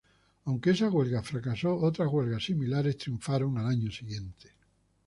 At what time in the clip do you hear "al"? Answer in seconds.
3.59-3.67